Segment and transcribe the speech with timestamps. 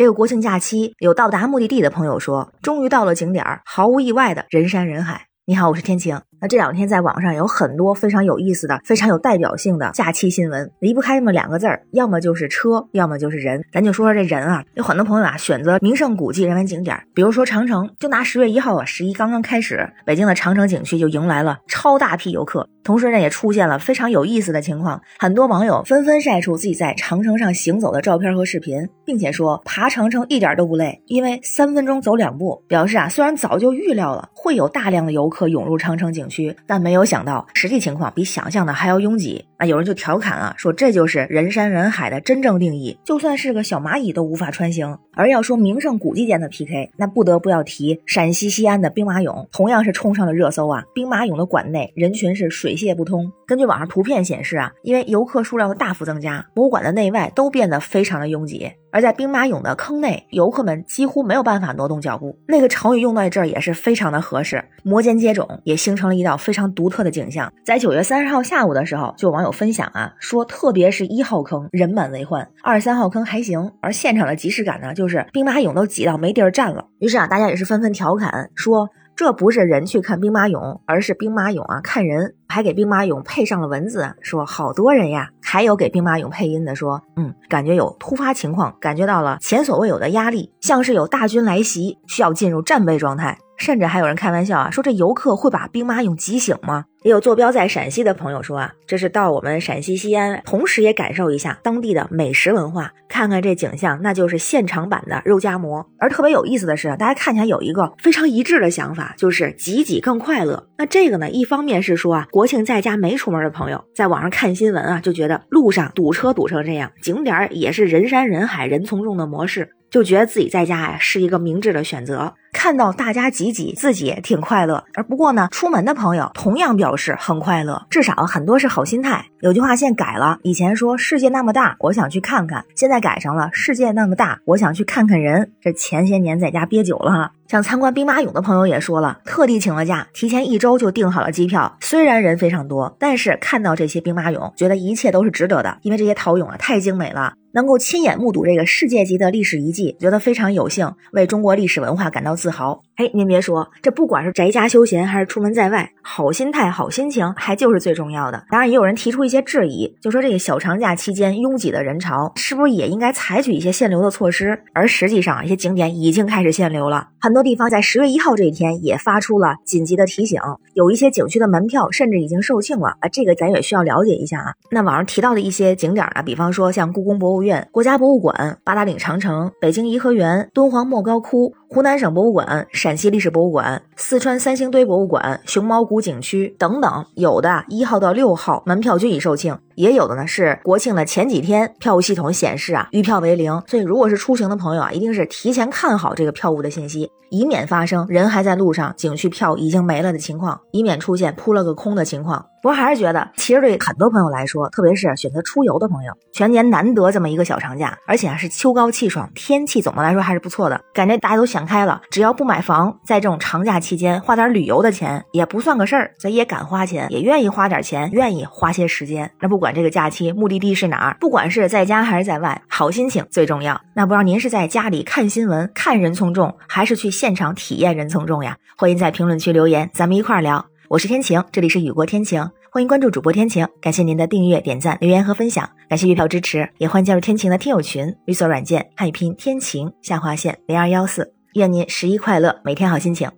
[0.00, 5.26] 这个国庆假期，有到达目的地的朋友说，终于到了景点儿，毫无意外的人山人海。
[5.44, 6.18] 你好，我是天晴。
[6.40, 13.62] 那这两天在网上有很多非常有意思的、非常有代表性的假期新闻，离不开这么两个字儿，要么就是车，要么就是人。
[13.72, 32.62] 咱就说说这人啊，有很多朋友啊选择名胜古迹、人文景点，比如说长城，就拿十月一号啊，十一刚刚开始，北京的长城景区就迎来了超大批游客，同时呢也出现了非常有意思的情况，很多网友纷纷晒出自己在长城上行走的照片和视频，并且说爬长城一点都不累，因为三分钟走两步。
[32.66, 39.44] 表示啊，虽然早就预料了会有大量的游客涌入长城景区，但没有想到实际情况比想象的还要拥挤。
[39.58, 44.98] 那有人就调侃啊，说这就是人山人海的真正定义，就算是个小蚂蚁都无法穿行。
[45.20, 50.82] 而要说名胜古迹间的 PK，那不得不要提陕西西安的兵马俑，同样是冲上了热搜啊。
[50.94, 53.30] 兵马俑的馆内人群是水泄不通。
[53.46, 58.70] 根据网上图片显示啊，因为游客数量的大幅增加，博物馆的内外都变得非常的拥挤。
[58.92, 62.36] 而在兵马俑的坑内，游客们几乎没有办法挪动脚步。
[62.48, 67.52] 那个成语用在这儿也是非常的合适，摩肩接踵也形成了一道非常独特的景象。
[67.64, 76.86] 在九月三十号下午的时候，就有网友分享啊，说特别是一号坑人满为患，二三号坑还行，而现场的即视感呢，就是是兵马俑都挤到没地儿站了。
[77.00, 78.88] 于是啊，大家也是纷纷调侃说。
[79.16, 85.30] 这不是人去看兵马俑，而是兵马俑啊看人，还给兵马俑配上了文字，说好多人呀。
[85.42, 93.38] 还有给兵马俑配音的说，嗯，感觉有突发情况，感觉到了前所未有的压力，像是有大军来袭，需要进入战备状态。
[93.56, 96.84] 甚至还有人开玩笑啊，说这游客会把兵马俑挤醒吗？
[97.02, 105.86] 也有坐标在陕西的朋友说啊，这是到我们陕西西安，同时也感受一下当地的美食文化，看看这景象，那就是现场版的肉夹馍。
[105.98, 110.68] 而特别有意思的是，大家看起来有一个非常一致的想法，就是挤挤更快乐。
[110.80, 119.74] 那这个呢，一方面是说啊，国庆在家没出门的朋友，在网上看新闻啊，就觉得路上堵车堵成这样，景点也是人山人海、人从众的模式。
[119.90, 124.82] 就觉得自己在家呀是一个明智的选择，看到大家挤挤，自己也挺快乐。
[124.94, 129.26] 而不过呢，出门的朋友同样表示很快乐，至少很多是好心态。
[129.42, 135.52] 有句话现改了，以前说世界那么大，我想去看看，现在改成了世界那么大，我想去看看人。
[135.62, 141.78] 这前些年在家憋久了哈，想参观兵马俑的朋友也说了，特地请了假，提前一周就订好了机票。
[141.80, 147.32] 虽然人非常多，但是看到这些兵马俑，觉得一切都是值得的，因为这些陶俑啊太精美了。
[147.52, 152.80] 能够亲眼目睹这个世界级的历史遗迹，觉得非常有幸，为中国历史文化感到自豪。
[152.94, 158.44] 哎，您别说，这不管是宅家休闲还是出门在外，好心态、好心情还就是最重要的。
[158.50, 164.60] 当然，也有人提出一一些质疑，就说这个小长假期间拥挤的人潮，是不是也应该采取一些限流的措施？
[164.74, 170.40] 而实际上，一些景点已经开始限流了，很多地方在十月一号这一天也发出了紧急的提醒，
[170.74, 174.54] 有一些景区的门票甚至已经售罄了啊，这个咱也需要了解一下啊。
[174.72, 181.54] 那网上提到的一些景点呢，比方说像故宫博物院、国家博物馆、八达岭长城、北京颐和园、敦煌莫高窟。
[181.72, 193.62] 湖南省博物馆、陕西历史博物馆、四川三星堆博物馆、熊猫谷景区等等，有的一号到六号门票均已售罄，也有的呢是国庆的前几天，票务系统显示啊余票为零。
[193.66, 202.46] 所以如果是出行的朋友啊，一定是提前看好这个票务的信息，以免发生人还在路上，景区票已经没了的情况，以免出现扑了个空的情况。
[202.62, 219.30] 不过还是觉得，其实对很多朋友来说，特别是选择出游的朋友，全年难得这么一个小长假，而且啊是秋高气爽，天气总的来说还是不错的，感觉大家都想开了，只要不买房，在这种长假期间花点旅游的钱也不算个事儿，咱也敢花钱，也愿意花点钱，愿意花些时间。
[219.40, 223.80] 那不管这个假期目的地是哪儿，不管是在家还是在外，好心情最重要。
[223.94, 228.56] 那不知道您是在家里看新闻看人从众，还是去现场体验人从众呀？
[228.76, 230.64] 欢迎在评论区留言，咱们一块儿聊。
[230.88, 243.30] 我是天晴，这里是雨过天晴，欢迎关注主播天晴，感谢您的订阅、点赞、留言和分享，感谢月票支持，也欢迎加入天晴的听友群，绿色软件汉语拼天晴下划线零二幺四，愿您十一快乐，每天好心情，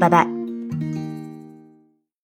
[0.00, 0.39] 拜拜。